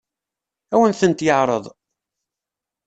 Ad 0.73 0.75
awen-tent-yeɛṛeḍ? 0.79 1.65